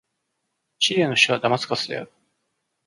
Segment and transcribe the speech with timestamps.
[0.79, 2.11] シリアの首都はダマスカスである